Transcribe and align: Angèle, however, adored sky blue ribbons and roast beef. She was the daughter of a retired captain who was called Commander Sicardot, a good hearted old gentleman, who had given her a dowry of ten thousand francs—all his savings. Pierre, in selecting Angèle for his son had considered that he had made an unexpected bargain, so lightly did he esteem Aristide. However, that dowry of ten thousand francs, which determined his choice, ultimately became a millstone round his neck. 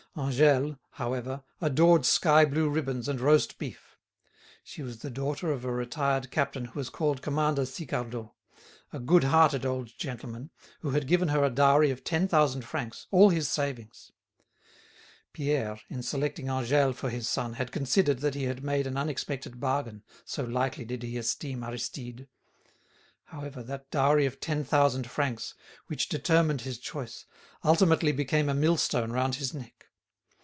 Angèle, 0.17 0.77
however, 0.89 1.41
adored 1.61 2.05
sky 2.05 2.43
blue 2.43 2.67
ribbons 2.69 3.07
and 3.07 3.21
roast 3.21 3.57
beef. 3.57 3.97
She 4.61 4.83
was 4.83 4.99
the 4.99 5.09
daughter 5.09 5.53
of 5.53 5.63
a 5.63 5.71
retired 5.71 6.29
captain 6.31 6.65
who 6.65 6.79
was 6.81 6.89
called 6.89 7.21
Commander 7.21 7.61
Sicardot, 7.65 8.29
a 8.91 8.99
good 8.99 9.23
hearted 9.23 9.65
old 9.65 9.97
gentleman, 9.97 10.49
who 10.81 10.89
had 10.89 11.07
given 11.07 11.29
her 11.29 11.45
a 11.45 11.49
dowry 11.49 11.91
of 11.91 12.03
ten 12.03 12.27
thousand 12.27 12.65
francs—all 12.65 13.29
his 13.29 13.47
savings. 13.47 14.11
Pierre, 15.31 15.79
in 15.89 16.03
selecting 16.03 16.47
Angèle 16.47 16.93
for 16.93 17.09
his 17.09 17.29
son 17.29 17.53
had 17.53 17.71
considered 17.71 18.19
that 18.19 18.35
he 18.35 18.43
had 18.43 18.61
made 18.65 18.85
an 18.87 18.97
unexpected 18.97 19.61
bargain, 19.61 20.03
so 20.25 20.43
lightly 20.43 20.83
did 20.83 21.03
he 21.03 21.17
esteem 21.17 21.63
Aristide. 21.63 22.27
However, 23.27 23.63
that 23.63 23.89
dowry 23.91 24.25
of 24.25 24.41
ten 24.41 24.65
thousand 24.65 25.09
francs, 25.09 25.53
which 25.87 26.09
determined 26.09 26.61
his 26.63 26.79
choice, 26.79 27.25
ultimately 27.63 28.11
became 28.11 28.49
a 28.49 28.53
millstone 28.53 29.13
round 29.13 29.35
his 29.35 29.53
neck. 29.53 29.87